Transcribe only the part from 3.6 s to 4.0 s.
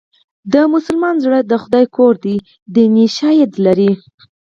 لري